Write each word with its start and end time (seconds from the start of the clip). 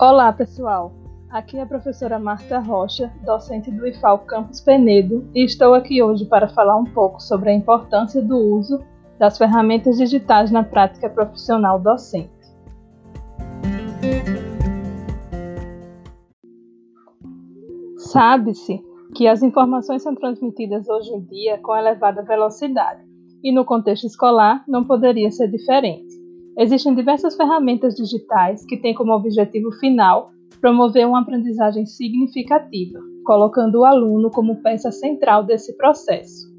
Olá, 0.00 0.32
pessoal. 0.32 0.94
Aqui 1.28 1.58
é 1.58 1.60
a 1.60 1.66
professora 1.66 2.18
Marta 2.18 2.58
Rocha, 2.58 3.12
docente 3.22 3.70
do 3.70 3.86
IFAL 3.86 4.20
Campus 4.20 4.58
Penedo, 4.58 5.28
e 5.34 5.44
estou 5.44 5.74
aqui 5.74 6.02
hoje 6.02 6.24
para 6.24 6.48
falar 6.48 6.78
um 6.78 6.86
pouco 6.86 7.20
sobre 7.20 7.50
a 7.50 7.52
importância 7.52 8.22
do 8.22 8.38
uso 8.38 8.82
das 9.18 9.36
ferramentas 9.36 9.98
digitais 9.98 10.50
na 10.50 10.64
prática 10.64 11.10
profissional 11.10 11.78
docente. 11.78 12.30
Sabe-se 17.98 18.82
que 19.14 19.28
as 19.28 19.42
informações 19.42 20.02
são 20.02 20.14
transmitidas 20.14 20.88
hoje 20.88 21.12
em 21.12 21.20
dia 21.20 21.58
com 21.58 21.76
elevada 21.76 22.22
velocidade, 22.22 23.02
e 23.44 23.52
no 23.52 23.66
contexto 23.66 24.06
escolar 24.06 24.64
não 24.66 24.82
poderia 24.82 25.30
ser 25.30 25.48
diferente. 25.48 26.09
Existem 26.60 26.94
diversas 26.94 27.36
ferramentas 27.36 27.94
digitais 27.94 28.66
que 28.66 28.76
têm 28.76 28.92
como 28.92 29.14
objetivo 29.14 29.72
final 29.80 30.30
promover 30.60 31.06
uma 31.06 31.22
aprendizagem 31.22 31.86
significativa, 31.86 32.98
colocando 33.24 33.76
o 33.76 33.84
aluno 33.86 34.30
como 34.30 34.60
peça 34.60 34.92
central 34.92 35.42
desse 35.42 35.74
processo. 35.78 36.50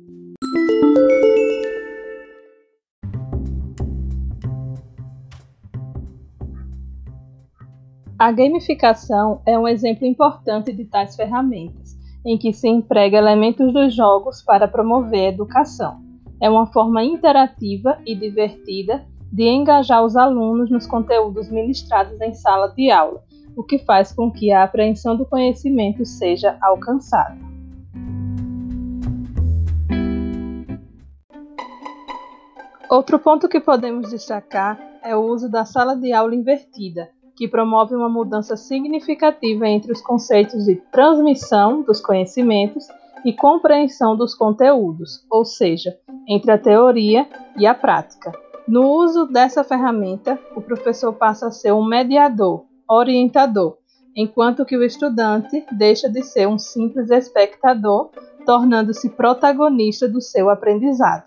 A 8.17 8.31
gamificação 8.31 9.43
é 9.45 9.55
um 9.55 9.67
exemplo 9.67 10.07
importante 10.07 10.73
de 10.73 10.85
tais 10.85 11.15
ferramentas, 11.15 11.95
em 12.25 12.39
que 12.39 12.51
se 12.51 12.67
emprega 12.67 13.20
elementos 13.20 13.71
dos 13.71 13.93
jogos 13.93 14.41
para 14.41 14.67
promover 14.67 15.27
a 15.27 15.33
educação. 15.33 16.01
É 16.41 16.49
uma 16.49 16.65
forma 16.65 17.03
interativa 17.03 17.99
e 18.03 18.15
divertida 18.15 19.05
de 19.31 19.44
engajar 19.44 20.03
os 20.03 20.17
alunos 20.17 20.70
nos 20.70 20.85
conteúdos 20.85 21.49
ministrados 21.49 22.20
em 22.20 22.34
sala 22.34 22.68
de 22.70 22.91
aula, 22.91 23.24
o 23.55 23.63
que 23.63 23.79
faz 23.79 24.12
com 24.12 24.29
que 24.29 24.51
a 24.51 24.63
apreensão 24.63 25.15
do 25.15 25.26
conhecimento 25.26 26.05
seja 26.05 26.57
alcançada. 26.62 27.38
Outro 32.90 33.18
ponto 33.18 33.48
que 33.48 33.62
podemos 33.62 34.10
destacar 34.10 34.77
é 35.01 35.15
o 35.15 35.21
uso 35.21 35.49
da 35.49 35.63
sala 35.63 35.95
de 35.95 36.12
aula 36.12 36.35
invertida, 36.35 37.10
que 37.38 37.48
promove 37.48 37.95
uma 37.95 38.10
mudança 38.10 38.57
significativa 38.57 39.66
entre 39.66 39.93
os 39.93 40.01
conceitos 40.01 40.66
de 40.66 40.76
transmissão 40.91 41.84
dos 41.84 42.01
conhecimentos 42.01 42.85
e 43.23 43.32
compreensão 43.32 44.18
dos 44.18 44.35
conteúdos, 44.35 45.26
ou 45.32 45.45
seja, 45.45 45.98
entre 46.27 46.51
a 46.51 46.57
teoria 46.57 47.26
e 47.57 47.66
a 47.66 47.73
prática. 47.73 48.51
No 48.67 48.87
uso 48.87 49.26
dessa 49.26 49.63
ferramenta, 49.63 50.40
o 50.55 50.62
professor 50.62 51.12
passa 51.13 51.48
a 51.48 51.51
ser 51.51 51.73
um 51.73 51.84
mediador, 51.84 52.65
orientador, 52.87 53.77
enquanto 54.15 54.65
que 54.65 54.77
o 54.77 54.84
estudante 54.84 55.65
deixa 55.71 56.07
de 56.07 56.21
ser 56.21 56.48
um 56.48 56.59
simples 56.59 57.09
espectador, 57.09 58.12
tornando-se 58.45 59.09
protagonista 59.09 60.07
do 60.07 60.21
seu 60.21 60.49
aprendizado. 60.49 61.23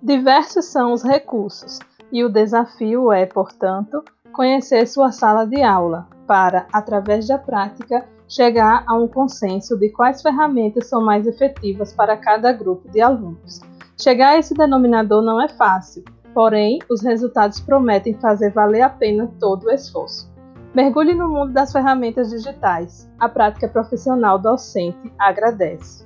Diversos 0.00 0.66
são 0.66 0.92
os 0.92 1.02
recursos, 1.02 1.80
e 2.12 2.22
o 2.22 2.28
desafio 2.28 3.10
é, 3.10 3.26
portanto, 3.26 4.04
conhecer 4.32 4.86
sua 4.86 5.10
sala 5.10 5.44
de 5.44 5.60
aula, 5.62 6.06
para, 6.26 6.68
através 6.72 7.26
da 7.26 7.36
prática, 7.36 8.06
chegar 8.28 8.84
a 8.86 8.94
um 8.94 9.08
consenso 9.08 9.76
de 9.76 9.88
quais 9.90 10.22
ferramentas 10.22 10.88
são 10.88 11.02
mais 11.04 11.26
efetivas 11.26 11.92
para 11.92 12.16
cada 12.16 12.52
grupo 12.52 12.88
de 12.90 13.00
alunos. 13.00 13.60
Chegar 14.00 14.30
a 14.30 14.38
esse 14.38 14.54
denominador 14.54 15.22
não 15.22 15.40
é 15.40 15.48
fácil, 15.48 16.04
porém, 16.34 16.78
os 16.90 17.02
resultados 17.02 17.60
prometem 17.60 18.14
fazer 18.14 18.50
valer 18.50 18.82
a 18.82 18.90
pena 18.90 19.30
todo 19.40 19.64
o 19.64 19.70
esforço. 19.70 20.30
Mergulhe 20.74 21.14
no 21.14 21.28
mundo 21.28 21.52
das 21.52 21.72
ferramentas 21.72 22.28
digitais. 22.28 23.10
A 23.18 23.28
prática 23.28 23.66
profissional 23.66 24.38
docente 24.38 25.10
agradece. 25.18 26.05